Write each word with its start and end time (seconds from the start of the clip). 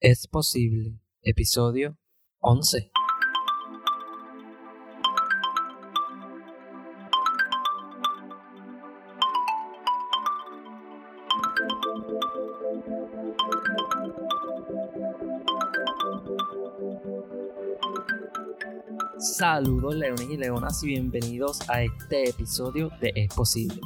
Es 0.00 0.28
posible. 0.28 1.00
Episodio 1.22 1.98
11. 2.38 2.92
Saludos 19.18 19.96
leones 19.96 20.30
y 20.30 20.36
leonas 20.36 20.80
y 20.84 20.86
bienvenidos 20.86 21.68
a 21.68 21.82
este 21.82 22.30
episodio 22.30 22.88
de 23.00 23.12
Es 23.16 23.34
Posible. 23.34 23.80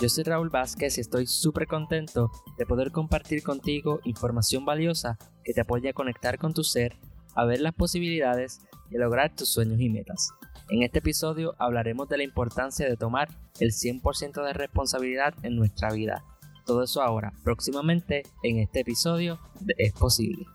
Yo 0.00 0.08
soy 0.08 0.24
Raúl 0.24 0.50
Vázquez 0.50 0.98
y 0.98 1.02
estoy 1.02 1.28
súper 1.28 1.68
contento 1.68 2.32
de 2.58 2.66
poder 2.66 2.90
compartir 2.90 3.44
contigo 3.44 4.00
información 4.02 4.64
valiosa 4.64 5.16
que 5.44 5.52
te 5.52 5.60
apoya 5.60 5.90
a 5.90 5.94
conectar 5.94 6.38
con 6.38 6.54
tu 6.54 6.64
ser, 6.64 6.96
a 7.34 7.44
ver 7.44 7.60
las 7.60 7.74
posibilidades 7.74 8.60
y 8.90 8.98
lograr 8.98 9.34
tus 9.34 9.48
sueños 9.48 9.80
y 9.80 9.88
metas. 9.88 10.30
En 10.70 10.82
este 10.82 11.00
episodio 11.00 11.54
hablaremos 11.58 12.08
de 12.08 12.18
la 12.18 12.24
importancia 12.24 12.88
de 12.88 12.96
tomar 12.96 13.28
el 13.60 13.72
100% 13.72 14.44
de 14.44 14.52
responsabilidad 14.52 15.34
en 15.42 15.56
nuestra 15.56 15.92
vida. 15.92 16.24
Todo 16.64 16.84
eso 16.84 17.02
ahora, 17.02 17.32
próximamente, 17.42 18.22
en 18.42 18.58
este 18.58 18.80
episodio 18.80 19.40
de 19.60 19.74
Es 19.78 19.92
Posible. 19.92 20.46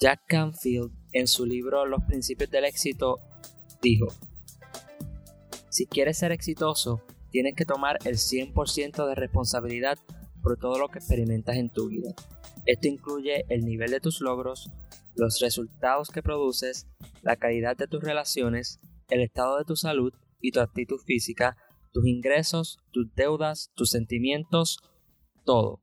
Jack 0.00 0.20
Canfield, 0.28 0.92
en 1.12 1.26
su 1.26 1.44
libro 1.44 1.84
Los 1.84 2.04
Principios 2.04 2.50
del 2.50 2.66
Éxito, 2.66 3.18
dijo, 3.82 4.06
Si 5.78 5.86
quieres 5.86 6.18
ser 6.18 6.32
exitoso, 6.32 7.04
tienes 7.30 7.54
que 7.54 7.64
tomar 7.64 7.98
el 8.04 8.16
100% 8.16 9.06
de 9.06 9.14
responsabilidad 9.14 9.96
por 10.42 10.58
todo 10.58 10.76
lo 10.76 10.88
que 10.88 10.98
experimentas 10.98 11.54
en 11.54 11.70
tu 11.70 11.86
vida. 11.86 12.16
Esto 12.66 12.88
incluye 12.88 13.44
el 13.48 13.64
nivel 13.64 13.92
de 13.92 14.00
tus 14.00 14.20
logros, 14.20 14.72
los 15.14 15.38
resultados 15.38 16.08
que 16.08 16.20
produces, 16.20 16.88
la 17.22 17.36
calidad 17.36 17.76
de 17.76 17.86
tus 17.86 18.02
relaciones, 18.02 18.80
el 19.08 19.20
estado 19.20 19.56
de 19.56 19.64
tu 19.64 19.76
salud 19.76 20.12
y 20.40 20.50
tu 20.50 20.58
actitud 20.58 20.98
física, 20.98 21.56
tus 21.92 22.08
ingresos, 22.08 22.78
tus 22.90 23.14
deudas, 23.14 23.70
tus 23.76 23.90
sentimientos, 23.90 24.78
todo. 25.44 25.80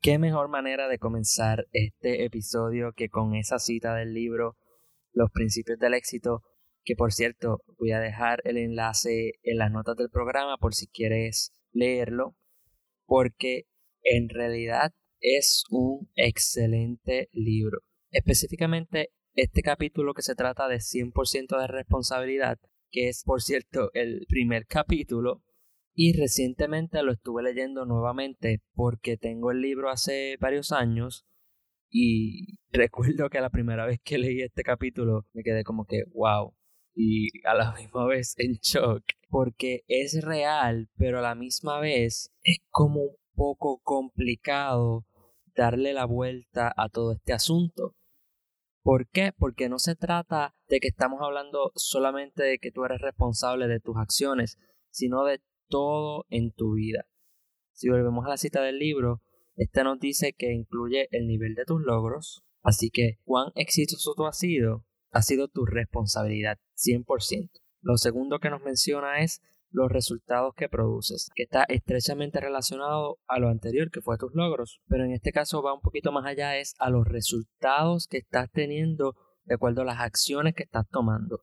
¿Qué 0.00 0.18
mejor 0.18 0.48
manera 0.48 0.88
de 0.88 0.98
comenzar 0.98 1.66
este 1.72 2.24
episodio 2.24 2.94
que 2.96 3.10
con 3.10 3.34
esa 3.34 3.58
cita 3.58 3.94
del 3.94 4.14
libro 4.14 4.56
Los 5.12 5.30
Principios 5.32 5.78
del 5.78 5.92
Éxito? 5.92 6.42
Que 6.86 6.94
por 6.94 7.12
cierto, 7.12 7.64
voy 7.78 7.90
a 7.90 7.98
dejar 7.98 8.40
el 8.44 8.56
enlace 8.56 9.32
en 9.42 9.58
las 9.58 9.72
notas 9.72 9.96
del 9.96 10.08
programa 10.08 10.56
por 10.56 10.72
si 10.72 10.86
quieres 10.86 11.52
leerlo, 11.72 12.36
porque 13.06 13.66
en 14.04 14.28
realidad 14.28 14.94
es 15.20 15.64
un 15.68 16.08
excelente 16.14 17.28
libro. 17.32 17.80
Específicamente 18.12 19.10
este 19.34 19.62
capítulo 19.62 20.14
que 20.14 20.22
se 20.22 20.36
trata 20.36 20.68
de 20.68 20.76
100% 20.76 21.58
de 21.60 21.66
responsabilidad, 21.66 22.60
que 22.92 23.08
es 23.08 23.24
por 23.24 23.42
cierto 23.42 23.90
el 23.92 24.24
primer 24.28 24.66
capítulo, 24.66 25.42
y 25.92 26.16
recientemente 26.16 27.02
lo 27.02 27.10
estuve 27.10 27.42
leyendo 27.42 27.84
nuevamente 27.84 28.62
porque 28.74 29.16
tengo 29.16 29.50
el 29.50 29.60
libro 29.60 29.90
hace 29.90 30.36
varios 30.38 30.70
años 30.70 31.26
y 31.90 32.58
recuerdo 32.70 33.28
que 33.28 33.40
la 33.40 33.50
primera 33.50 33.86
vez 33.86 33.98
que 34.04 34.18
leí 34.18 34.40
este 34.42 34.62
capítulo 34.62 35.26
me 35.32 35.42
quedé 35.42 35.64
como 35.64 35.84
que 35.84 36.04
wow 36.14 36.54
y 36.96 37.28
a 37.46 37.54
la 37.54 37.72
misma 37.78 38.06
vez 38.06 38.34
en 38.38 38.54
shock 38.54 39.04
porque 39.28 39.84
es 39.86 40.24
real 40.24 40.88
pero 40.96 41.20
a 41.20 41.22
la 41.22 41.36
misma 41.36 41.78
vez 41.78 42.32
es 42.42 42.58
como 42.70 43.02
un 43.02 43.16
poco 43.36 43.80
complicado 43.84 45.04
darle 45.56 45.92
la 45.92 46.04
vuelta 46.04 46.72
a 46.76 46.88
todo 46.88 47.12
este 47.12 47.32
asunto. 47.32 47.94
¿Por 48.82 49.08
qué? 49.08 49.32
Porque 49.36 49.68
no 49.68 49.78
se 49.78 49.96
trata 49.96 50.54
de 50.68 50.78
que 50.78 50.88
estamos 50.88 51.20
hablando 51.22 51.72
solamente 51.74 52.44
de 52.44 52.58
que 52.58 52.70
tú 52.70 52.84
eres 52.84 53.00
responsable 53.00 53.66
de 53.66 53.80
tus 53.80 53.96
acciones, 53.96 54.58
sino 54.90 55.24
de 55.24 55.40
todo 55.68 56.24
en 56.28 56.52
tu 56.52 56.74
vida. 56.74 57.06
Si 57.72 57.88
volvemos 57.88 58.24
a 58.24 58.28
la 58.28 58.36
cita 58.36 58.62
del 58.62 58.78
libro, 58.78 59.22
esta 59.56 59.82
nos 59.82 59.98
dice 59.98 60.34
que 60.34 60.52
incluye 60.52 61.08
el 61.10 61.26
nivel 61.26 61.54
de 61.54 61.64
tus 61.64 61.80
logros, 61.82 62.44
así 62.62 62.90
que 62.90 63.18
cuán 63.24 63.50
exitoso 63.54 64.14
tú 64.14 64.26
has 64.26 64.38
sido, 64.38 64.84
ha 65.10 65.22
sido 65.22 65.48
tu 65.48 65.64
responsabilidad, 65.64 66.58
100%. 66.76 67.50
Lo 67.80 67.96
segundo 67.96 68.38
que 68.38 68.50
nos 68.50 68.62
menciona 68.62 69.20
es 69.20 69.40
los 69.70 69.90
resultados 69.90 70.54
que 70.56 70.68
produces, 70.68 71.28
que 71.34 71.42
está 71.42 71.64
estrechamente 71.64 72.40
relacionado 72.40 73.18
a 73.26 73.38
lo 73.38 73.48
anterior 73.48 73.90
que 73.90 74.00
fue 74.00 74.16
tus 74.16 74.34
logros, 74.34 74.80
pero 74.88 75.04
en 75.04 75.12
este 75.12 75.32
caso 75.32 75.62
va 75.62 75.74
un 75.74 75.80
poquito 75.80 76.12
más 76.12 76.24
allá, 76.24 76.56
es 76.56 76.74
a 76.78 76.90
los 76.90 77.06
resultados 77.06 78.06
que 78.06 78.18
estás 78.18 78.50
teniendo 78.50 79.14
de 79.44 79.54
acuerdo 79.54 79.82
a 79.82 79.86
las 79.86 80.00
acciones 80.00 80.54
que 80.54 80.64
estás 80.64 80.88
tomando. 80.88 81.42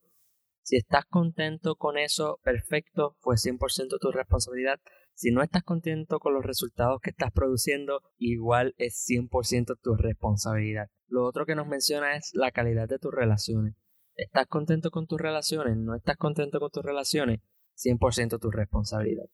Si 0.64 0.78
estás 0.78 1.06
contento 1.06 1.76
con 1.76 1.98
eso, 1.98 2.40
perfecto, 2.44 3.18
fue 3.20 3.36
100% 3.36 4.00
tu 4.00 4.12
responsabilidad. 4.12 4.80
Si 5.16 5.32
no 5.32 5.44
estás 5.44 5.64
contento 5.64 6.20
con 6.20 6.34
los 6.34 6.44
resultados 6.44 7.00
que 7.02 7.12
estás 7.12 7.32
produciendo, 7.32 8.02
igual 8.18 8.74
es 8.78 9.06
100% 9.08 9.78
tu 9.82 9.96
responsabilidad. 9.96 10.88
Lo 11.08 11.26
otro 11.26 11.46
que 11.46 11.56
nos 11.56 11.68
menciona 11.68 12.16
es 12.16 12.32
la 12.34 12.52
calidad 12.52 12.88
de 12.88 13.00
tus 13.00 13.14
relaciones. 13.14 13.76
¿Estás 14.16 14.48
contento 14.48 14.92
con 14.92 15.08
tus 15.08 15.20
relaciones? 15.20 15.78
¿No 15.78 15.96
estás 15.96 16.18
contento 16.18 16.60
con 16.60 16.72
tus 16.72 16.84
relaciones? 16.84 17.42
100% 17.76 18.40
tu 18.40 18.52
responsabilidad. 18.52 19.26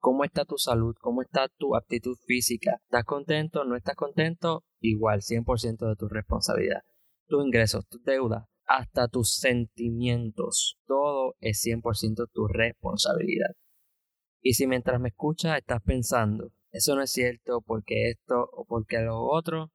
¿Cómo 0.00 0.24
está 0.24 0.44
tu 0.44 0.58
salud? 0.58 0.94
¿Cómo 1.00 1.22
está 1.22 1.48
tu 1.56 1.74
aptitud 1.74 2.16
física? 2.26 2.80
¿Estás 2.84 3.04
contento? 3.04 3.64
¿No 3.64 3.76
estás 3.76 3.96
contento? 3.96 4.64
Igual, 4.80 5.20
100% 5.22 5.88
de 5.88 5.96
tu 5.96 6.08
responsabilidad. 6.08 6.82
Tus 7.26 7.44
ingresos, 7.44 7.86
tus 7.88 8.02
deudas, 8.04 8.44
hasta 8.64 9.08
tus 9.08 9.34
sentimientos. 9.34 10.78
Todo 10.86 11.34
es 11.40 11.60
100% 11.64 12.28
tu 12.32 12.46
responsabilidad. 12.46 13.54
Y 14.40 14.54
si 14.54 14.66
mientras 14.66 15.00
me 15.00 15.08
escuchas 15.08 15.58
estás 15.58 15.82
pensando, 15.82 16.52
eso 16.70 16.94
no 16.94 17.02
es 17.02 17.10
cierto 17.10 17.62
porque 17.62 18.10
esto 18.10 18.48
o 18.52 18.64
porque 18.66 19.00
lo 19.00 19.20
otro, 19.22 19.72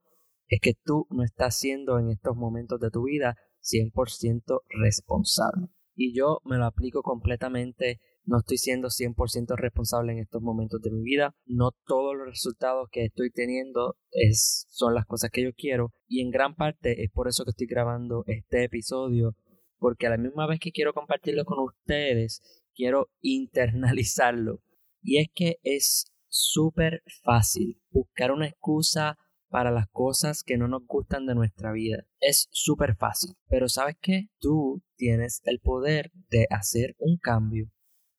es 0.47 0.59
que 0.61 0.73
tú 0.83 1.07
no 1.09 1.23
estás 1.23 1.57
siendo 1.57 1.99
en 1.99 2.09
estos 2.09 2.35
momentos 2.35 2.79
de 2.79 2.91
tu 2.91 3.03
vida 3.03 3.35
100% 3.61 4.61
responsable. 4.81 5.67
Y 5.95 6.15
yo 6.15 6.39
me 6.43 6.57
lo 6.57 6.65
aplico 6.65 7.01
completamente. 7.01 7.99
No 8.25 8.39
estoy 8.39 8.57
siendo 8.57 8.89
100% 8.89 9.55
responsable 9.57 10.13
en 10.13 10.19
estos 10.19 10.41
momentos 10.41 10.81
de 10.81 10.91
mi 10.91 11.01
vida, 11.01 11.35
no 11.45 11.71
todos 11.85 12.15
los 12.15 12.27
resultados 12.27 12.87
que 12.89 13.05
estoy 13.05 13.31
teniendo 13.31 13.97
es, 14.11 14.65
son 14.69 14.93
las 14.93 15.05
cosas 15.05 15.29
que 15.29 15.43
yo 15.43 15.51
quiero. 15.53 15.91
Y 16.07 16.21
en 16.21 16.29
gran 16.29 16.55
parte 16.55 17.03
es 17.03 17.11
por 17.11 17.27
eso 17.27 17.43
que 17.43 17.49
estoy 17.49 17.67
grabando 17.67 18.23
este 18.27 18.63
episodio, 18.63 19.35
porque 19.77 20.07
a 20.07 20.11
la 20.11 20.17
misma 20.17 20.47
vez 20.47 20.61
que 20.61 20.71
quiero 20.71 20.93
compartirlo 20.93 21.43
con 21.43 21.59
ustedes, 21.59 22.62
quiero 22.75 23.09
internalizarlo. 23.21 24.61
Y 25.01 25.17
es 25.19 25.27
que 25.33 25.57
es 25.63 26.05
súper 26.27 27.03
fácil 27.23 27.81
buscar 27.89 28.31
una 28.31 28.47
excusa 28.47 29.17
para 29.49 29.69
las 29.69 29.87
cosas 29.89 30.43
que 30.43 30.57
no 30.57 30.67
nos 30.67 30.85
gustan 30.87 31.25
de 31.25 31.35
nuestra 31.35 31.71
vida. 31.71 32.05
Es 32.19 32.47
súper 32.51 32.95
fácil. 32.95 33.35
Pero 33.47 33.69
sabes 33.69 33.97
qué? 34.01 34.29
Tú 34.39 34.81
tienes 34.95 35.41
el 35.45 35.59
poder 35.59 36.11
de 36.29 36.47
hacer 36.49 36.95
un 36.97 37.17
cambio 37.17 37.71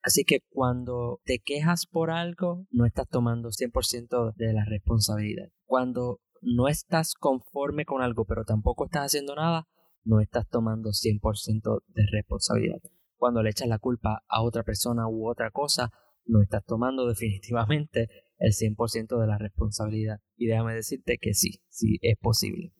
Así 0.04 0.24
que 0.24 0.40
cuando 0.50 1.22
te 1.24 1.38
quejas 1.38 1.86
por 1.86 2.10
algo, 2.10 2.66
no 2.70 2.84
estás 2.84 3.08
tomando 3.08 3.48
100% 3.48 4.34
de 4.36 4.52
la 4.52 4.66
responsabilidad. 4.66 5.48
Cuando 5.64 6.20
no 6.42 6.68
estás 6.68 7.14
conforme 7.14 7.86
con 7.86 8.02
algo, 8.02 8.26
pero 8.26 8.44
tampoco 8.44 8.84
estás 8.84 9.06
haciendo 9.06 9.34
nada, 9.34 9.66
no 10.04 10.20
estás 10.20 10.46
tomando 10.46 10.90
100% 10.90 11.80
de 11.88 12.02
responsabilidad. 12.12 12.82
Cuando 13.16 13.42
le 13.42 13.50
echas 13.50 13.68
la 13.68 13.78
culpa 13.78 14.24
a 14.28 14.42
otra 14.42 14.62
persona 14.62 15.08
u 15.08 15.28
otra 15.28 15.50
cosa, 15.50 15.90
no 16.26 16.42
estás 16.42 16.64
tomando 16.64 17.06
definitivamente 17.08 18.08
el 18.38 18.52
100% 18.52 19.20
de 19.20 19.26
la 19.26 19.38
responsabilidad. 19.38 20.20
Y 20.36 20.46
déjame 20.46 20.74
decirte 20.74 21.18
que 21.20 21.34
sí, 21.34 21.62
sí 21.68 21.98
es 22.02 22.16
posible 22.18 22.72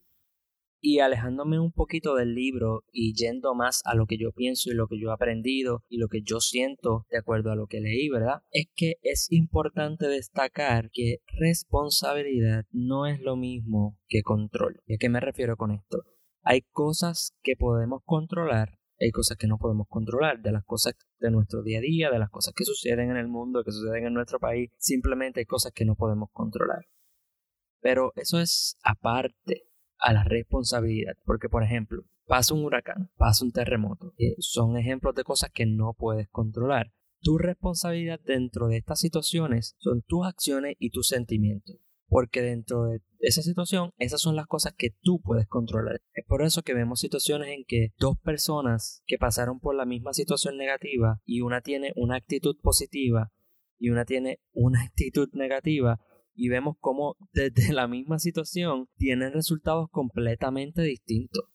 y 0.87 0.99
alejándome 0.99 1.59
un 1.59 1.73
poquito 1.73 2.15
del 2.15 2.35
libro 2.35 2.85
y 2.93 3.15
yendo 3.15 3.55
más 3.55 3.81
a 3.87 3.95
lo 3.95 4.05
que 4.05 4.19
yo 4.19 4.33
pienso 4.33 4.71
y 4.71 4.75
lo 4.75 4.87
que 4.87 5.01
yo 5.01 5.09
he 5.09 5.13
aprendido 5.15 5.83
y 5.89 5.97
lo 5.97 6.09
que 6.09 6.21
yo 6.21 6.41
siento 6.41 7.07
de 7.11 7.17
acuerdo 7.17 7.51
a 7.51 7.57
lo 7.57 7.67
que 7.67 7.81
leí, 7.81 8.11
¿verdad? 8.11 8.43
Es 8.51 8.67
que 8.77 8.97
es 9.01 9.33
importante 9.33 10.07
destacar 10.09 10.91
que 10.93 11.21
responsabilidad 11.39 12.67
no 12.71 13.07
es 13.07 13.19
lo 13.23 13.35
mismo 13.35 13.99
que 14.09 14.21
control. 14.21 14.83
¿Y 14.85 14.97
a 14.97 14.99
qué 14.99 15.09
me 15.09 15.21
refiero 15.21 15.57
con 15.57 15.71
esto? 15.71 16.03
Hay 16.43 16.61
cosas 16.71 17.33
que 17.43 17.57
podemos 17.57 18.03
controlar 18.05 18.79
hay 18.99 19.11
cosas 19.11 19.37
que 19.37 19.47
no 19.47 19.59
podemos 19.59 19.87
controlar, 19.89 20.41
de 20.41 20.53
las 20.53 20.65
cosas 20.65 20.95
de 21.19 21.31
nuestro 21.31 21.63
día 21.63 21.79
a 21.79 21.83
día, 21.83 22.11
de 22.11 22.19
las 22.19 22.31
cosas 22.31 22.55
que 22.55 22.65
suceden 22.65 23.11
en 23.11 23.17
el 23.17 23.29
mundo, 23.29 23.65
que 23.65 23.73
suceden 23.73 24.07
en 24.07 24.15
nuestro 24.15 24.39
país, 24.39 24.71
simplemente 24.79 25.41
hay 25.41 25.47
cosas 25.47 25.73
que 25.73 25.85
no 25.85 25.95
podemos 25.97 26.31
controlar. 26.33 26.87
Pero 27.81 28.13
eso 28.17 28.41
es 28.41 28.79
aparte 28.83 29.69
a 29.99 30.13
la 30.13 30.25
responsabilidad. 30.25 31.15
Porque, 31.25 31.49
por 31.49 31.63
ejemplo, 31.63 32.03
pasa 32.27 32.55
un 32.55 32.65
huracán, 32.65 33.11
pasa 33.17 33.45
un 33.45 33.53
terremoto. 33.53 34.15
son 34.39 34.77
ejemplos 34.77 35.15
de 35.15 35.25
cosas 35.25 35.51
que 35.53 35.67
no 35.67 35.95
puedes 35.95 36.29
controlar. 36.29 36.93
Tu 37.21 37.39
responsabilidad 37.39 38.21
dentro 38.25 38.69
de 38.69 38.79
estas 38.79 39.01
situaciones 39.01 39.77
son 39.79 40.03
tus 40.03 40.27
acciones 40.27 40.77
y 40.79 40.91
tus 40.91 41.09
sentimientos. 41.09 41.77
Porque 42.15 42.43
dentro 42.43 42.85
de 42.85 43.01
esa 43.19 43.43
situación, 43.43 43.91
esas 43.99 44.21
son 44.21 44.37
las 44.37 44.47
cosas 44.47 44.73
que 44.79 44.91
tú 45.03 45.21
puedes 45.21 45.49
controlar. 45.49 46.01
Es 46.13 46.25
por 46.25 46.43
eso 46.43 46.63
que 46.63 46.73
vemos 46.73 47.01
situaciones 47.01 47.49
en 47.49 47.65
que 47.67 47.89
dos 47.99 48.17
personas 48.21 49.03
que 49.05 49.19
pasaron 49.19 49.59
por 49.59 49.75
la 49.75 49.85
misma 49.85 50.13
situación 50.13 50.57
negativa 50.57 51.21
y 51.25 51.41
una 51.41 51.61
tiene 51.61 51.93
una 51.97 52.15
actitud 52.15 52.55
positiva 52.63 53.33
y 53.81 53.91
una 53.91 54.05
tiene 54.05 54.39
una 54.53 54.81
actitud 54.85 55.29
negativa 55.33 55.99
y 56.37 56.51
vemos 56.51 56.77
cómo 56.79 57.17
desde 57.33 57.73
la 57.73 57.89
misma 57.89 58.21
situación 58.21 58.87
tienen 58.97 59.33
resultados 59.33 59.89
completamente 59.91 60.83
distintos. 60.83 61.47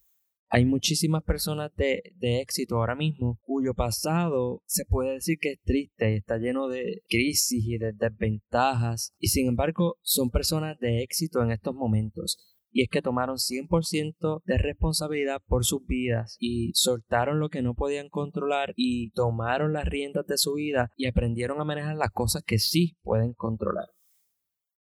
Hay 0.52 0.66
muchísimas 0.66 1.24
personas 1.24 1.72
de, 1.76 2.02
éxito 2.20 2.78
ahora 2.78 2.96
mismo 2.96 3.40
cuyo 3.44 3.76
pasado 3.76 4.64
se 4.66 4.84
puede 4.86 5.14
decir 5.14 5.38
que 5.40 5.54
es 5.54 5.62
triste 5.62 6.16
está 6.16 6.38
lleno 6.38 6.68
de 6.68 7.04
crisis 7.08 7.64
y 7.66 7.78
de 7.78 7.94
desventajas 7.94 9.14
y 9.20 9.28
sin 9.28 9.48
embargo 9.48 9.98
son 10.02 10.32
personas 10.32 10.80
de 10.80 11.04
éxito 11.04 11.44
en 11.44 11.52
estos 11.52 11.76
momentos 11.76 12.38
y 12.72 12.84
es 12.84 12.90
que 12.90 13.02
tomaron 13.02 13.38
100% 13.38 14.42
de 14.44 14.58
responsabilidad 14.58 15.42
por 15.48 15.66
sus 15.66 15.86
vidas 15.86 16.36
y 16.40 16.72
soltaron 16.74 17.40
lo 17.40 17.50
que 17.50 17.62
no 17.62 17.76
podían 17.76 18.10
controlar 18.10 18.74
y 18.76 19.12
tomaron 19.12 19.74
las 19.74 19.86
riendas 19.86 20.26
de 20.28 20.38
su 20.38 20.54
vida 20.54 20.92
y 20.96 21.08
aprendieron 21.08 21.62
a 21.62 21.66
manejar 21.66 21.96
las 21.96 22.12
cosas 22.12 22.44
que 22.44 22.60
sí 22.60 22.98
pueden 23.02 23.34
controlar. 23.34 23.90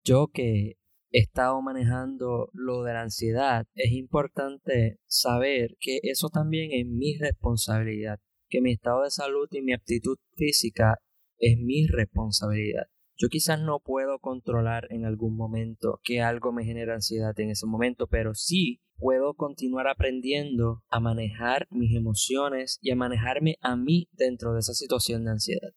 Yo 0.03 0.27
que 0.27 0.77
estado 1.19 1.61
manejando 1.61 2.49
lo 2.53 2.83
de 2.83 2.93
la 2.93 3.01
ansiedad, 3.01 3.65
es 3.75 3.91
importante 3.91 4.99
saber 5.07 5.77
que 5.79 5.99
eso 6.03 6.29
también 6.29 6.71
es 6.71 6.85
mi 6.85 7.17
responsabilidad, 7.17 8.19
que 8.49 8.61
mi 8.61 8.73
estado 8.73 9.03
de 9.03 9.11
salud 9.11 9.47
y 9.51 9.61
mi 9.61 9.73
aptitud 9.73 10.17
física 10.35 10.99
es 11.37 11.57
mi 11.57 11.87
responsabilidad. 11.87 12.87
Yo 13.17 13.29
quizás 13.29 13.61
no 13.61 13.79
puedo 13.79 14.19
controlar 14.19 14.87
en 14.89 15.05
algún 15.05 15.37
momento 15.37 16.01
que 16.03 16.21
algo 16.21 16.51
me 16.51 16.65
genere 16.65 16.93
ansiedad 16.93 17.39
en 17.39 17.49
ese 17.49 17.65
momento, 17.65 18.07
pero 18.07 18.33
sí 18.33 18.81
puedo 18.97 19.35
continuar 19.35 19.87
aprendiendo 19.87 20.83
a 20.89 20.99
manejar 20.99 21.67
mis 21.71 21.95
emociones 21.95 22.77
y 22.81 22.91
a 22.91 22.95
manejarme 22.95 23.57
a 23.61 23.77
mí 23.77 24.09
dentro 24.11 24.53
de 24.53 24.59
esa 24.59 24.73
situación 24.73 25.23
de 25.23 25.31
ansiedad. 25.31 25.71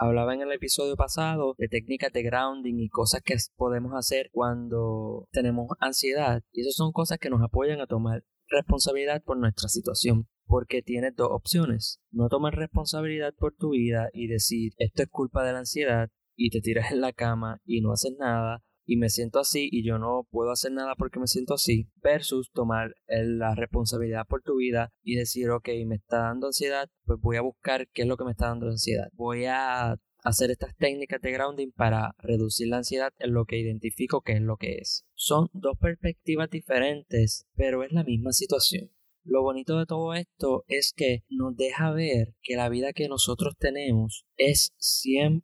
Hablaba 0.00 0.32
en 0.32 0.42
el 0.42 0.52
episodio 0.52 0.94
pasado 0.94 1.56
de 1.58 1.66
técnicas 1.66 2.12
de 2.12 2.22
grounding 2.22 2.78
y 2.78 2.88
cosas 2.88 3.20
que 3.20 3.34
podemos 3.56 3.92
hacer 3.96 4.30
cuando 4.30 5.26
tenemos 5.32 5.66
ansiedad. 5.80 6.44
Y 6.52 6.60
esas 6.60 6.74
son 6.74 6.92
cosas 6.92 7.18
que 7.18 7.30
nos 7.30 7.42
apoyan 7.42 7.80
a 7.80 7.88
tomar 7.88 8.22
responsabilidad 8.46 9.24
por 9.24 9.38
nuestra 9.38 9.68
situación 9.68 10.28
porque 10.46 10.82
tienes 10.82 11.16
dos 11.16 11.30
opciones. 11.32 12.00
No 12.12 12.28
tomar 12.28 12.54
responsabilidad 12.54 13.34
por 13.36 13.56
tu 13.56 13.70
vida 13.70 14.08
y 14.12 14.28
decir 14.28 14.72
esto 14.78 15.02
es 15.02 15.08
culpa 15.08 15.44
de 15.44 15.52
la 15.52 15.58
ansiedad 15.58 16.10
y 16.36 16.50
te 16.50 16.60
tiras 16.60 16.92
en 16.92 17.00
la 17.00 17.12
cama 17.12 17.60
y 17.64 17.80
no 17.80 17.90
haces 17.90 18.14
nada 18.20 18.62
y 18.88 18.96
me 18.96 19.10
siento 19.10 19.38
así 19.38 19.68
y 19.70 19.86
yo 19.86 19.98
no 19.98 20.26
puedo 20.30 20.50
hacer 20.50 20.72
nada 20.72 20.94
porque 20.96 21.20
me 21.20 21.26
siento 21.26 21.52
así, 21.54 21.90
versus 22.02 22.50
tomar 22.52 22.94
la 23.06 23.54
responsabilidad 23.54 24.26
por 24.26 24.42
tu 24.42 24.56
vida 24.56 24.90
y 25.02 25.16
decir, 25.16 25.50
ok, 25.50 25.68
me 25.86 25.96
está 25.96 26.20
dando 26.22 26.46
ansiedad, 26.46 26.88
pues 27.04 27.20
voy 27.20 27.36
a 27.36 27.42
buscar 27.42 27.86
qué 27.92 28.02
es 28.02 28.08
lo 28.08 28.16
que 28.16 28.24
me 28.24 28.30
está 28.30 28.46
dando 28.46 28.66
ansiedad. 28.66 29.08
Voy 29.12 29.44
a 29.44 29.98
hacer 30.24 30.50
estas 30.50 30.74
técnicas 30.76 31.20
de 31.20 31.32
grounding 31.32 31.70
para 31.70 32.14
reducir 32.18 32.68
la 32.68 32.78
ansiedad 32.78 33.12
en 33.18 33.34
lo 33.34 33.44
que 33.44 33.58
identifico 33.58 34.22
que 34.22 34.32
es 34.32 34.40
lo 34.40 34.56
que 34.56 34.76
es. 34.76 35.04
Son 35.14 35.48
dos 35.52 35.76
perspectivas 35.78 36.48
diferentes, 36.48 37.46
pero 37.56 37.82
es 37.82 37.92
la 37.92 38.04
misma 38.04 38.32
situación. 38.32 38.90
Lo 39.22 39.42
bonito 39.42 39.78
de 39.78 39.84
todo 39.84 40.14
esto 40.14 40.64
es 40.66 40.94
que 40.96 41.24
nos 41.28 41.54
deja 41.54 41.92
ver 41.92 42.34
que 42.40 42.56
la 42.56 42.70
vida 42.70 42.94
que 42.94 43.08
nosotros 43.08 43.54
tenemos 43.58 44.24
es 44.38 44.72
100% 44.78 45.42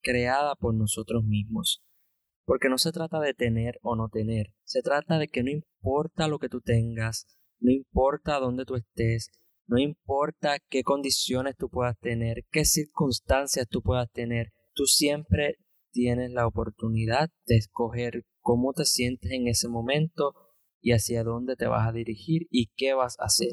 creada 0.00 0.54
por 0.54 0.74
nosotros 0.74 1.24
mismos. 1.24 1.82
Porque 2.48 2.70
no 2.70 2.78
se 2.78 2.92
trata 2.92 3.20
de 3.20 3.34
tener 3.34 3.78
o 3.82 3.94
no 3.94 4.08
tener, 4.08 4.54
se 4.64 4.80
trata 4.80 5.18
de 5.18 5.28
que 5.28 5.42
no 5.42 5.50
importa 5.50 6.28
lo 6.28 6.38
que 6.38 6.48
tú 6.48 6.62
tengas, 6.62 7.26
no 7.60 7.70
importa 7.70 8.40
dónde 8.40 8.64
tú 8.64 8.76
estés, 8.76 9.28
no 9.66 9.78
importa 9.78 10.56
qué 10.70 10.82
condiciones 10.82 11.56
tú 11.58 11.68
puedas 11.68 11.98
tener, 11.98 12.46
qué 12.50 12.64
circunstancias 12.64 13.68
tú 13.68 13.82
puedas 13.82 14.10
tener, 14.12 14.46
tú 14.72 14.86
siempre 14.86 15.56
tienes 15.92 16.30
la 16.30 16.46
oportunidad 16.46 17.28
de 17.44 17.56
escoger 17.56 18.24
cómo 18.40 18.72
te 18.72 18.86
sientes 18.86 19.30
en 19.30 19.46
ese 19.46 19.68
momento 19.68 20.32
y 20.80 20.92
hacia 20.92 21.24
dónde 21.24 21.54
te 21.54 21.66
vas 21.66 21.86
a 21.86 21.92
dirigir 21.92 22.46
y 22.50 22.70
qué 22.76 22.94
vas 22.94 23.20
a 23.20 23.26
hacer. 23.26 23.52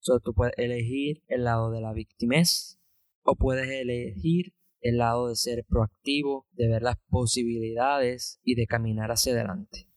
So, 0.00 0.20
tú 0.20 0.34
puedes 0.34 0.52
elegir 0.58 1.22
el 1.28 1.44
lado 1.44 1.70
de 1.70 1.80
la 1.80 1.94
victimez 1.94 2.78
o 3.22 3.34
puedes 3.34 3.70
elegir 3.70 4.52
el 4.88 4.98
lado 4.98 5.28
de 5.28 5.36
ser 5.36 5.64
proactivo, 5.68 6.46
de 6.52 6.68
ver 6.68 6.82
las 6.82 6.96
posibilidades 7.08 8.40
y 8.42 8.54
de 8.54 8.66
caminar 8.66 9.10
hacia 9.10 9.32
adelante. 9.32 9.88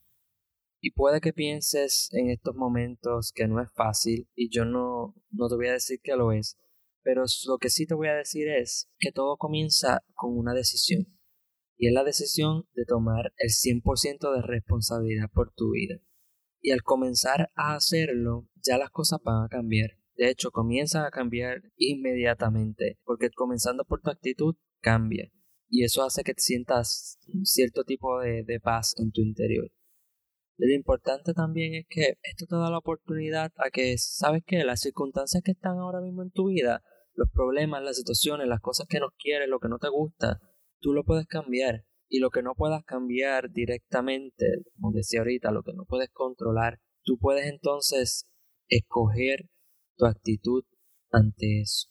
Y 0.80 0.92
puede 0.92 1.20
que 1.20 1.32
pienses 1.32 2.08
en 2.12 2.30
estos 2.30 2.54
momentos 2.54 3.32
que 3.34 3.46
no 3.46 3.60
es 3.60 3.70
fácil 3.72 4.28
y 4.34 4.48
yo 4.50 4.64
no, 4.64 5.14
no 5.30 5.48
te 5.48 5.56
voy 5.56 5.68
a 5.68 5.72
decir 5.72 6.00
que 6.02 6.16
lo 6.16 6.32
es, 6.32 6.56
pero 7.02 7.24
lo 7.46 7.58
que 7.58 7.70
sí 7.70 7.86
te 7.86 7.94
voy 7.94 8.08
a 8.08 8.14
decir 8.14 8.48
es 8.48 8.90
que 8.98 9.12
todo 9.12 9.36
comienza 9.36 10.02
con 10.14 10.36
una 10.36 10.54
decisión. 10.54 11.06
Y 11.76 11.88
es 11.88 11.94
la 11.94 12.04
decisión 12.04 12.66
de 12.74 12.84
tomar 12.84 13.32
el 13.36 13.50
100% 13.50 14.34
de 14.34 14.42
responsabilidad 14.42 15.30
por 15.32 15.52
tu 15.52 15.72
vida. 15.72 15.96
Y 16.60 16.72
al 16.72 16.82
comenzar 16.82 17.50
a 17.54 17.74
hacerlo, 17.74 18.48
ya 18.62 18.76
las 18.76 18.90
cosas 18.90 19.20
van 19.24 19.44
a 19.44 19.48
cambiar. 19.48 19.92
De 20.14 20.28
hecho, 20.28 20.50
comienzan 20.50 21.06
a 21.06 21.10
cambiar 21.10 21.62
inmediatamente, 21.76 22.98
porque 23.04 23.30
comenzando 23.30 23.84
por 23.86 24.02
tu 24.02 24.10
actitud, 24.10 24.56
cambia. 24.80 25.30
Y 25.68 25.84
eso 25.84 26.02
hace 26.02 26.22
que 26.24 26.34
te 26.34 26.42
sientas 26.42 27.18
cierto 27.44 27.84
tipo 27.84 28.18
de, 28.20 28.42
de 28.44 28.60
paz 28.60 28.94
en 28.98 29.12
tu 29.12 29.20
interior. 29.20 29.70
lo 30.56 30.74
importante 30.74 31.32
también 31.32 31.74
es 31.74 31.86
que 31.88 32.18
esto 32.22 32.46
te 32.46 32.56
da 32.56 32.70
la 32.70 32.78
oportunidad 32.78 33.52
a 33.56 33.70
que, 33.70 33.96
¿sabes 33.98 34.42
que 34.44 34.64
Las 34.64 34.80
circunstancias 34.80 35.42
que 35.44 35.52
están 35.52 35.78
ahora 35.78 36.00
mismo 36.00 36.22
en 36.22 36.30
tu 36.30 36.48
vida, 36.48 36.82
los 37.14 37.30
problemas, 37.30 37.82
las 37.82 37.96
situaciones, 37.96 38.48
las 38.48 38.60
cosas 38.60 38.86
que 38.88 38.98
no 38.98 39.08
quieres, 39.18 39.48
lo 39.48 39.60
que 39.60 39.68
no 39.68 39.78
te 39.78 39.88
gusta, 39.88 40.40
tú 40.80 40.92
lo 40.92 41.04
puedes 41.04 41.26
cambiar. 41.26 41.84
Y 42.08 42.18
lo 42.18 42.30
que 42.30 42.42
no 42.42 42.54
puedas 42.56 42.82
cambiar 42.84 43.52
directamente, 43.52 44.46
como 44.74 44.90
decía 44.92 45.20
ahorita, 45.20 45.52
lo 45.52 45.62
que 45.62 45.72
no 45.72 45.84
puedes 45.84 46.10
controlar, 46.10 46.80
tú 47.04 47.18
puedes 47.18 47.46
entonces 47.46 48.26
escoger 48.68 49.48
tu 49.96 50.06
actitud 50.06 50.64
ante 51.12 51.60
eso. 51.60 51.89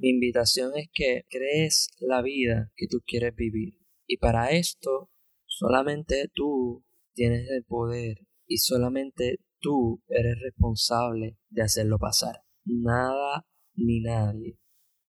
Mi 0.00 0.08
invitación 0.08 0.72
es 0.76 0.88
que 0.94 1.24
crees 1.28 1.90
la 1.98 2.22
vida 2.22 2.72
que 2.74 2.86
tú 2.88 3.02
quieres 3.06 3.34
vivir. 3.34 3.74
Y 4.06 4.16
para 4.16 4.50
esto, 4.50 5.10
solamente 5.44 6.30
tú 6.32 6.86
tienes 7.12 7.50
el 7.50 7.64
poder 7.64 8.26
y 8.46 8.56
solamente 8.56 9.40
tú 9.58 10.02
eres 10.08 10.40
responsable 10.40 11.36
de 11.50 11.62
hacerlo 11.62 11.98
pasar. 11.98 12.40
Nada 12.64 13.46
ni 13.74 14.00
nadie 14.00 14.58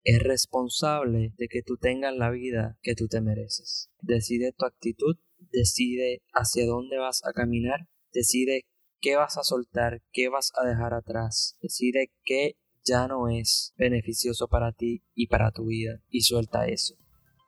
es 0.04 0.22
responsable 0.22 1.34
de 1.36 1.48
que 1.48 1.62
tú 1.62 1.76
tengas 1.76 2.16
la 2.16 2.30
vida 2.30 2.78
que 2.80 2.94
tú 2.94 3.08
te 3.08 3.20
mereces. 3.20 3.90
Decide 4.00 4.54
tu 4.56 4.64
actitud, 4.64 5.16
decide 5.52 6.22
hacia 6.32 6.64
dónde 6.64 6.96
vas 6.96 7.20
a 7.26 7.34
caminar, 7.34 7.86
decide 8.14 8.62
qué 9.02 9.16
vas 9.16 9.36
a 9.36 9.42
soltar, 9.42 10.00
qué 10.10 10.30
vas 10.30 10.50
a 10.56 10.66
dejar 10.66 10.94
atrás, 10.94 11.58
decide 11.60 12.10
qué 12.24 12.56
ya 12.84 13.06
no 13.08 13.28
es 13.28 13.74
beneficioso 13.76 14.48
para 14.48 14.72
ti 14.72 15.02
y 15.14 15.26
para 15.26 15.50
tu 15.50 15.66
vida 15.66 16.00
y 16.10 16.22
suelta 16.22 16.66
eso. 16.66 16.94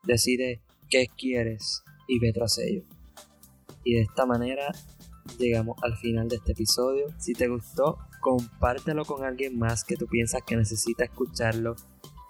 Decide 0.04 0.62
qué 0.88 1.08
quieres 1.16 1.82
y 2.08 2.18
ve 2.18 2.32
tras 2.32 2.58
ello. 2.58 2.84
Y 3.84 3.94
de 3.94 4.02
esta 4.02 4.26
manera 4.26 4.72
llegamos 5.38 5.76
al 5.82 5.96
final 5.96 6.28
de 6.28 6.36
este 6.36 6.52
episodio. 6.52 7.06
Si 7.18 7.32
te 7.32 7.48
gustó, 7.48 7.98
compártelo 8.20 9.04
con 9.04 9.24
alguien 9.24 9.58
más 9.58 9.84
que 9.84 9.96
tú 9.96 10.06
piensas 10.06 10.42
que 10.46 10.56
necesita 10.56 11.04
escucharlo 11.04 11.76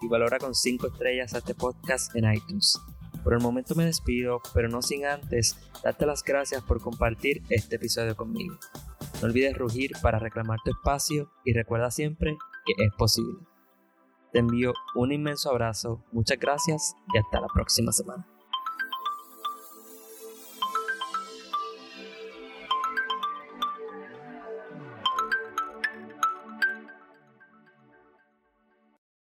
y 0.01 0.07
valora 0.07 0.39
con 0.39 0.55
5 0.55 0.87
estrellas 0.87 1.33
a 1.33 1.39
este 1.39 1.53
podcast 1.53 2.15
en 2.15 2.31
iTunes. 2.31 2.79
Por 3.23 3.33
el 3.33 3.39
momento 3.39 3.75
me 3.75 3.85
despido, 3.85 4.41
pero 4.53 4.67
no 4.67 4.81
sin 4.81 5.05
antes 5.05 5.57
darte 5.83 6.05
las 6.05 6.23
gracias 6.23 6.63
por 6.63 6.81
compartir 6.81 7.43
este 7.49 7.75
episodio 7.75 8.15
conmigo. 8.15 8.57
No 9.21 9.27
olvides 9.27 9.55
rugir 9.55 9.91
para 10.01 10.17
reclamar 10.17 10.59
tu 10.63 10.71
espacio 10.71 11.31
y 11.45 11.53
recuerda 11.53 11.91
siempre 11.91 12.37
que 12.65 12.73
es 12.83 12.91
posible. 12.97 13.39
Te 14.31 14.39
envío 14.39 14.73
un 14.95 15.11
inmenso 15.11 15.49
abrazo, 15.49 16.03
muchas 16.11 16.39
gracias 16.39 16.95
y 17.13 17.17
hasta 17.17 17.41
la 17.41 17.47
próxima 17.53 17.91
semana. 17.91 18.27